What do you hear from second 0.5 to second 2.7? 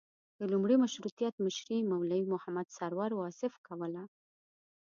لومړي مشروطیت مشري مولوي محمد